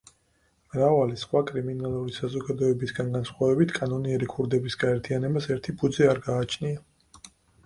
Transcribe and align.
მრავალი 0.75 1.17
სხვა 1.23 1.41
კრიმინალური 1.49 2.15
საზოგადოებისგან 2.15 3.11
განსხვავებით, 3.17 3.75
კანონიერი 3.77 4.31
ქურდების 4.33 4.79
გაერთიანებას 4.85 5.51
ერთი 5.59 5.77
ფუძე 5.83 6.09
არ 6.17 6.25
გააჩნია. 6.31 7.31